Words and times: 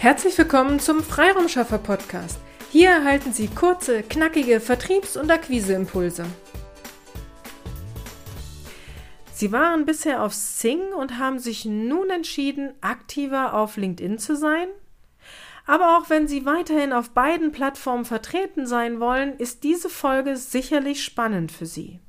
Herzlich 0.00 0.38
willkommen 0.38 0.80
zum 0.80 1.02
Freiraumschaffer 1.02 1.76
Podcast. 1.76 2.38
Hier 2.72 2.88
erhalten 2.88 3.34
Sie 3.34 3.48
kurze, 3.48 4.02
knackige 4.02 4.58
Vertriebs- 4.58 5.18
und 5.18 5.30
Akquiseimpulse. 5.30 6.24
Sie 9.34 9.52
waren 9.52 9.84
bisher 9.84 10.22
auf 10.22 10.32
Sing 10.32 10.80
und 10.94 11.18
haben 11.18 11.38
sich 11.38 11.66
nun 11.66 12.08
entschieden, 12.08 12.72
aktiver 12.80 13.52
auf 13.52 13.76
LinkedIn 13.76 14.18
zu 14.18 14.36
sein? 14.36 14.68
Aber 15.66 15.98
auch 15.98 16.08
wenn 16.08 16.26
Sie 16.26 16.46
weiterhin 16.46 16.94
auf 16.94 17.10
beiden 17.10 17.52
Plattformen 17.52 18.06
vertreten 18.06 18.66
sein 18.66 19.00
wollen, 19.00 19.36
ist 19.36 19.64
diese 19.64 19.90
Folge 19.90 20.38
sicherlich 20.38 21.04
spannend 21.04 21.52
für 21.52 21.66
Sie. 21.66 22.00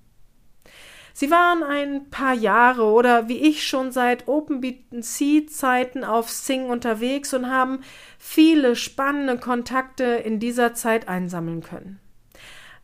Sie 1.13 1.29
waren 1.29 1.63
ein 1.63 2.09
paar 2.09 2.33
Jahre 2.33 2.83
oder 2.85 3.27
wie 3.27 3.37
ich 3.37 3.67
schon 3.67 3.91
seit 3.91 4.27
OpenBC-Zeiten 4.27 6.03
auf 6.03 6.29
Sing 6.29 6.69
unterwegs 6.69 7.33
und 7.33 7.49
haben 7.49 7.81
viele 8.17 8.75
spannende 8.75 9.37
Kontakte 9.37 10.03
in 10.03 10.39
dieser 10.39 10.73
Zeit 10.73 11.07
einsammeln 11.07 11.61
können. 11.61 11.99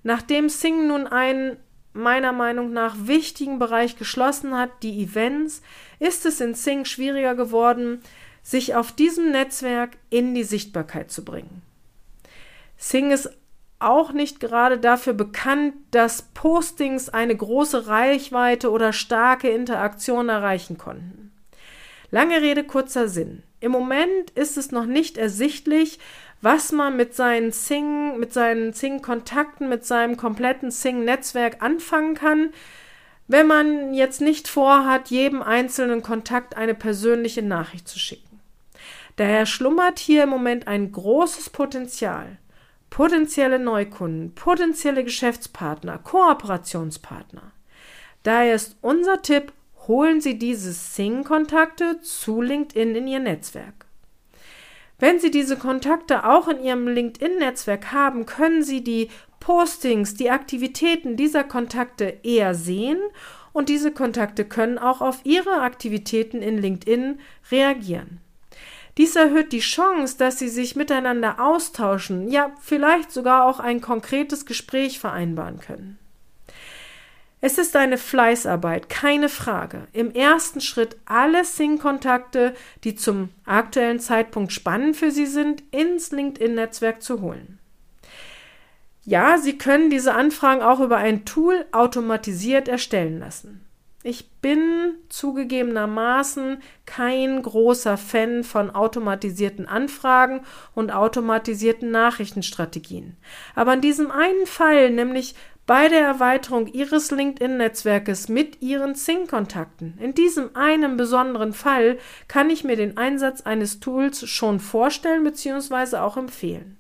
Nachdem 0.04 0.50
Sing 0.50 0.88
nun 0.88 1.08
einen 1.08 1.58
meiner 1.94 2.32
Meinung 2.32 2.72
nach 2.72 2.96
wichtigen 3.00 3.60
Bereich 3.60 3.98
geschlossen 3.98 4.56
hat, 4.56 4.70
die 4.84 5.02
Events, 5.04 5.62
ist 6.00 6.26
es 6.26 6.40
in 6.40 6.54
Sing 6.54 6.86
schwieriger 6.86 7.36
geworden, 7.36 8.02
sich 8.44 8.76
auf 8.76 8.92
diesem 8.92 9.32
Netzwerk 9.32 9.98
in 10.10 10.36
die 10.36 10.44
Sichtbarkeit 10.44 11.12
zu 11.12 11.26
bringen. 11.26 11.62
Sing 12.78 13.12
ist 13.12 13.30
auch 13.80 14.12
nicht 14.12 14.40
gerade 14.40 14.80
dafür 14.80 15.14
bekannt, 15.14 15.76
dass 15.92 16.24
Postings 16.34 17.10
eine 17.10 17.36
große 17.36 17.88
Reichweite 17.88 18.72
oder 18.72 18.94
starke 18.94 19.50
Interaktion 19.50 20.30
erreichen 20.30 20.78
konnten. 20.78 21.32
Lange 22.10 22.42
Rede, 22.42 22.64
kurzer 22.64 23.08
Sinn. 23.08 23.44
Im 23.60 23.72
Moment 23.72 24.32
ist 24.32 24.58
es 24.58 24.72
noch 24.72 24.86
nicht 24.86 25.18
ersichtlich, 25.18 26.00
was 26.42 26.72
man 26.72 26.96
mit 26.96 27.16
seinen 27.16 27.52
Sing, 27.52 28.20
mit 28.20 28.34
seinen 28.34 28.74
Sing-Kontakten, 28.74 29.68
mit 29.70 29.86
seinem 29.86 30.18
kompletten 30.18 30.72
Sing-Netzwerk 30.72 31.62
anfangen 31.62 32.16
kann, 32.16 32.52
wenn 33.28 33.48
man 33.48 33.94
jetzt 33.94 34.22
nicht 34.22 34.48
vorhat, 34.48 35.10
jedem 35.10 35.42
einzelnen 35.42 36.02
Kontakt 36.02 36.56
eine 36.56 36.76
persönliche 36.76 37.42
Nachricht 37.42 37.88
zu 37.88 38.00
schicken. 38.00 38.40
Daher 39.18 39.46
schlummert 39.46 40.00
hier 40.00 40.24
im 40.24 40.30
Moment 40.30 40.68
ein 40.68 40.92
großes 40.92 41.50
Potenzial 41.50 42.38
potenzielle 42.90 43.60
Neukunden, 43.60 44.34
potenzielle 44.34 45.04
Geschäftspartner, 45.04 45.98
Kooperationspartner. 46.00 47.52
Daher 48.24 48.56
ist 48.56 48.78
unser 48.82 49.22
Tipp, 49.22 49.54
holen 49.88 50.22
Sie 50.22 50.38
diese 50.38 50.72
Sing-Kontakte 50.72 52.02
zu 52.02 52.42
LinkedIn 52.42 52.96
in 52.96 53.08
Ihr 53.08 53.20
Netzwerk. 53.20 53.86
Wenn 55.00 55.20
Sie 55.20 55.30
diese 55.30 55.58
Kontakte 55.58 56.26
auch 56.26 56.48
in 56.48 56.64
Ihrem 56.64 56.88
LinkedIn-Netzwerk 56.88 57.92
haben, 57.92 58.26
können 58.26 58.64
Sie 58.64 58.84
die 58.84 59.10
Postings, 59.40 60.16
die 60.16 60.32
Aktivitäten 60.32 61.16
dieser 61.16 61.44
Kontakte 61.44 62.18
eher 62.24 62.56
sehen 62.56 63.00
und 63.54 63.70
diese 63.70 63.92
Kontakte 63.92 64.44
können 64.44 64.78
auch 64.78 65.02
auf 65.02 65.22
Ihre 65.24 65.62
Aktivitäten 65.62 66.42
in 66.42 66.58
LinkedIn 66.58 67.20
reagieren. 67.52 68.20
Dies 68.98 69.16
erhöht 69.16 69.52
die 69.52 69.60
Chance, 69.60 70.18
dass 70.18 70.40
sie 70.40 70.50
sich 70.50 70.76
miteinander 70.76 71.40
austauschen, 71.40 72.30
ja 72.30 72.52
vielleicht 72.60 73.12
sogar 73.12 73.46
auch 73.46 73.60
ein 73.60 73.80
konkretes 73.80 74.46
Gespräch 74.46 75.00
vereinbaren 75.00 75.60
können. 75.60 76.00
Es 77.40 77.60
ist 77.60 77.76
eine 77.76 78.00
Fleißarbeit, 78.00 78.90
keine 78.90 79.30
Frage. 79.30 79.88
Im 79.94 80.12
ersten 80.12 80.60
Schritt 80.60 80.98
alle 81.06 81.46
Sing-Kontakte, 81.46 82.56
die 82.84 82.96
zum 82.96 83.30
aktuellen 83.46 84.00
Zeitpunkt 84.00 84.52
spannend 84.52 84.98
für 84.98 85.12
Sie 85.12 85.28
sind, 85.28 85.62
ins 85.70 86.12
LinkedIn-Netzwerk 86.12 87.04
zu 87.04 87.22
holen. 87.22 87.60
Ja, 89.06 89.38
Sie 89.38 89.60
können 89.60 89.92
diese 89.92 90.16
Anfragen 90.16 90.64
auch 90.64 90.80
über 90.80 90.98
ein 90.98 91.26
Tool 91.26 91.66
automatisiert 91.72 92.68
erstellen 92.68 93.20
lassen. 93.20 93.67
Ich 94.10 94.32
bin 94.40 94.96
zugegebenermaßen 95.10 96.62
kein 96.86 97.42
großer 97.42 97.98
Fan 97.98 98.46
von 98.46 98.70
automatisierten 98.70 99.68
Anfragen 99.68 100.46
und 100.74 100.94
automatisierten 100.94 101.92
Nachrichtenstrategien. 101.92 103.18
Aber 103.54 103.74
in 103.74 103.82
diesem 103.82 104.10
einen 104.10 104.46
Fall, 104.46 104.92
nämlich 104.92 105.36
bei 105.66 105.90
der 105.90 106.06
Erweiterung 106.06 106.68
Ihres 106.68 107.12
LinkedIn-Netzwerkes 107.12 108.30
mit 108.30 108.62
Ihren 108.62 108.96
Zing-Kontakten, 108.96 109.98
in 110.00 110.14
diesem 110.14 110.56
einen 110.56 110.96
besonderen 110.96 111.52
Fall, 111.52 111.98
kann 112.30 112.50
ich 112.50 112.64
mir 112.64 112.78
den 112.78 112.96
Einsatz 112.96 113.42
eines 113.42 113.82
Tools 113.82 114.26
schon 114.26 114.62
vorstellen 114.62 115.26
bzw. 115.26 115.98
auch 115.98 116.16
empfehlen. 116.16 116.78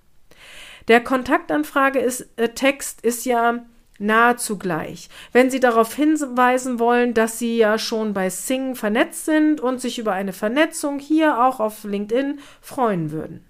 Der 0.87 1.03
Kontaktanfrage 1.03 1.99
ist, 1.99 2.29
äh, 2.37 2.47
Text 2.47 3.01
ist 3.01 3.25
ja 3.25 3.65
nahezu 3.99 4.57
gleich. 4.57 5.09
Wenn 5.31 5.49
Sie 5.49 5.59
darauf 5.59 5.93
hinweisen 5.93 6.79
wollen, 6.79 7.13
dass 7.13 7.39
Sie 7.39 7.57
ja 7.57 7.77
schon 7.77 8.13
bei 8.13 8.29
Sing 8.29 8.75
vernetzt 8.75 9.25
sind 9.25 9.61
und 9.61 9.81
sich 9.81 9.99
über 9.99 10.13
eine 10.13 10.33
Vernetzung 10.33 10.99
hier 10.99 11.43
auch 11.43 11.59
auf 11.59 11.83
LinkedIn 11.83 12.39
freuen 12.61 13.11
würden. 13.11 13.43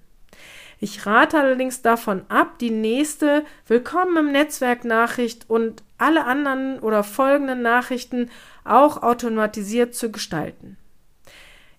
Ich 0.80 1.08
rate 1.08 1.40
allerdings 1.40 1.82
davon 1.82 2.22
ab, 2.30 2.60
die 2.60 2.70
nächste 2.70 3.44
Willkommen 3.66 4.16
im 4.18 4.32
Netzwerk 4.32 4.86
Nachricht 4.86 5.50
und 5.50 5.82
alle 5.98 6.26
anderen 6.26 6.78
oder 6.80 7.04
folgenden 7.04 7.64
Nachrichten 7.64 8.30
auch 8.64 9.02
automatisiert 9.02 9.96
zu 9.96 10.12
gestalten. 10.12 10.78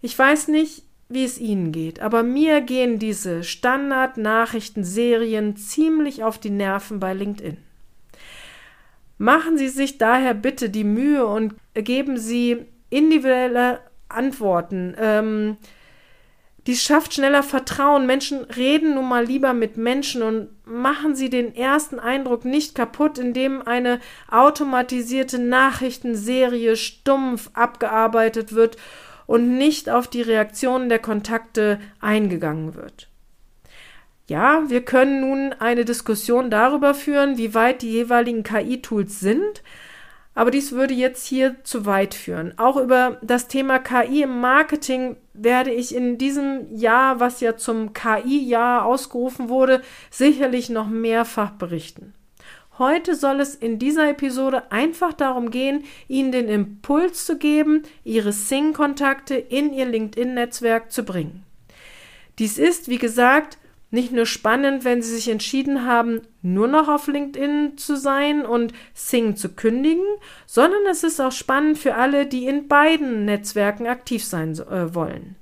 Ich 0.00 0.18
weiß 0.18 0.48
nicht, 0.48 0.82
wie 1.08 1.24
es 1.24 1.38
Ihnen 1.38 1.70
geht, 1.70 2.00
aber 2.00 2.24
mir 2.24 2.60
gehen 2.60 2.98
diese 2.98 3.44
Standard-Nachrichtenserien 3.44 5.56
ziemlich 5.56 6.24
auf 6.24 6.38
die 6.38 6.50
Nerven 6.50 6.98
bei 6.98 7.14
LinkedIn. 7.14 7.67
Machen 9.18 9.58
Sie 9.58 9.68
sich 9.68 9.98
daher 9.98 10.32
bitte 10.32 10.70
die 10.70 10.84
Mühe 10.84 11.26
und 11.26 11.54
geben 11.74 12.16
Sie 12.16 12.64
individuelle 12.88 13.80
Antworten. 14.08 14.94
Ähm, 14.98 15.56
dies 16.68 16.82
schafft 16.82 17.14
schneller 17.14 17.42
Vertrauen. 17.42 18.06
Menschen 18.06 18.44
reden 18.44 18.94
nun 18.94 19.08
mal 19.08 19.24
lieber 19.24 19.54
mit 19.54 19.76
Menschen 19.76 20.22
und 20.22 20.48
machen 20.66 21.16
Sie 21.16 21.30
den 21.30 21.56
ersten 21.56 21.98
Eindruck 21.98 22.44
nicht 22.44 22.74
kaputt, 22.74 23.18
indem 23.18 23.66
eine 23.66 24.00
automatisierte 24.30 25.38
Nachrichtenserie 25.38 26.76
stumpf 26.76 27.50
abgearbeitet 27.54 28.52
wird 28.52 28.76
und 29.26 29.56
nicht 29.56 29.88
auf 29.90 30.08
die 30.08 30.22
Reaktionen 30.22 30.88
der 30.88 30.98
Kontakte 30.98 31.80
eingegangen 32.00 32.74
wird. 32.74 33.08
Ja, 34.28 34.68
wir 34.68 34.84
können 34.84 35.20
nun 35.20 35.54
eine 35.58 35.86
Diskussion 35.86 36.50
darüber 36.50 36.92
führen, 36.92 37.38
wie 37.38 37.54
weit 37.54 37.80
die 37.80 37.90
jeweiligen 37.90 38.42
KI-Tools 38.42 39.20
sind, 39.20 39.62
aber 40.34 40.50
dies 40.50 40.72
würde 40.72 40.92
jetzt 40.92 41.26
hier 41.26 41.56
zu 41.64 41.86
weit 41.86 42.14
führen. 42.14 42.52
Auch 42.58 42.76
über 42.76 43.16
das 43.22 43.48
Thema 43.48 43.78
KI 43.78 44.22
im 44.22 44.40
Marketing 44.40 45.16
werde 45.32 45.72
ich 45.72 45.94
in 45.94 46.18
diesem 46.18 46.76
Jahr, 46.76 47.20
was 47.20 47.40
ja 47.40 47.56
zum 47.56 47.94
KI-Jahr 47.94 48.84
ausgerufen 48.84 49.48
wurde, 49.48 49.80
sicherlich 50.10 50.68
noch 50.68 50.88
mehrfach 50.88 51.52
berichten. 51.52 52.12
Heute 52.78 53.16
soll 53.16 53.40
es 53.40 53.54
in 53.54 53.78
dieser 53.78 54.10
Episode 54.10 54.70
einfach 54.70 55.14
darum 55.14 55.50
gehen, 55.50 55.84
Ihnen 56.06 56.32
den 56.32 56.48
Impuls 56.48 57.24
zu 57.24 57.38
geben, 57.38 57.82
Ihre 58.04 58.32
Sing-Kontakte 58.32 59.36
in 59.36 59.72
Ihr 59.72 59.86
LinkedIn-Netzwerk 59.86 60.92
zu 60.92 61.02
bringen. 61.02 61.44
Dies 62.38 62.58
ist, 62.58 62.88
wie 62.88 62.98
gesagt, 62.98 63.58
nicht 63.90 64.12
nur 64.12 64.26
spannend, 64.26 64.84
wenn 64.84 65.02
sie 65.02 65.14
sich 65.14 65.28
entschieden 65.28 65.86
haben, 65.86 66.20
nur 66.42 66.68
noch 66.68 66.88
auf 66.88 67.06
LinkedIn 67.06 67.78
zu 67.78 67.96
sein 67.96 68.44
und 68.44 68.72
Sing 68.94 69.36
zu 69.36 69.50
kündigen, 69.50 70.04
sondern 70.46 70.86
es 70.90 71.04
ist 71.04 71.20
auch 71.20 71.32
spannend 71.32 71.78
für 71.78 71.94
alle, 71.94 72.26
die 72.26 72.46
in 72.46 72.68
beiden 72.68 73.24
Netzwerken 73.24 73.86
aktiv 73.86 74.24
sein 74.24 74.52
äh, 74.52 74.94
wollen. 74.94 75.36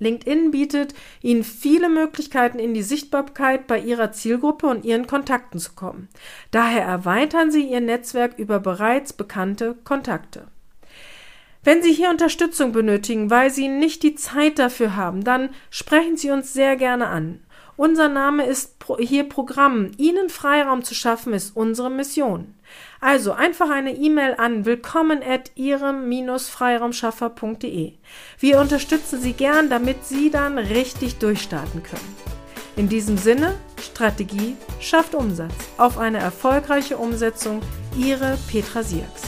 LinkedIn 0.00 0.52
bietet 0.52 0.94
Ihnen 1.22 1.42
viele 1.42 1.88
Möglichkeiten, 1.88 2.60
in 2.60 2.72
die 2.72 2.82
Sichtbarkeit 2.82 3.66
bei 3.66 3.80
Ihrer 3.80 4.12
Zielgruppe 4.12 4.68
und 4.68 4.84
Ihren 4.84 5.08
Kontakten 5.08 5.58
zu 5.58 5.72
kommen. 5.72 6.08
Daher 6.52 6.84
erweitern 6.84 7.50
Sie 7.50 7.68
Ihr 7.68 7.80
Netzwerk 7.80 8.38
über 8.38 8.60
bereits 8.60 9.12
bekannte 9.12 9.76
Kontakte. 9.82 10.46
Wenn 11.68 11.82
Sie 11.82 11.92
hier 11.92 12.08
Unterstützung 12.08 12.72
benötigen, 12.72 13.28
weil 13.28 13.50
Sie 13.50 13.68
nicht 13.68 14.02
die 14.02 14.14
Zeit 14.14 14.58
dafür 14.58 14.96
haben, 14.96 15.22
dann 15.22 15.50
sprechen 15.68 16.16
Sie 16.16 16.30
uns 16.30 16.54
sehr 16.54 16.76
gerne 16.76 17.08
an. 17.08 17.40
Unser 17.76 18.08
Name 18.08 18.46
ist 18.46 18.76
hier 18.98 19.24
Programm. 19.24 19.90
Ihnen 19.98 20.30
Freiraum 20.30 20.82
zu 20.82 20.94
schaffen 20.94 21.34
ist 21.34 21.54
unsere 21.54 21.90
Mission. 21.90 22.54
Also 23.02 23.32
einfach 23.32 23.68
eine 23.68 23.94
E-Mail 23.94 24.36
an 24.38 24.64
willkommen 24.64 25.22
at 25.22 25.50
ihrem-freiraumschaffer.de. 25.56 27.92
Wir 28.38 28.60
unterstützen 28.60 29.20
Sie 29.20 29.34
gern, 29.34 29.68
damit 29.68 30.06
Sie 30.06 30.30
dann 30.30 30.56
richtig 30.56 31.18
durchstarten 31.18 31.82
können. 31.82 32.16
In 32.76 32.88
diesem 32.88 33.18
Sinne, 33.18 33.56
Strategie 33.78 34.56
schafft 34.80 35.14
Umsatz. 35.14 35.52
Auf 35.76 35.98
eine 35.98 36.16
erfolgreiche 36.16 36.96
Umsetzung, 36.96 37.60
Ihre 37.94 38.38
Petra 38.50 38.82
Sierks. 38.82 39.27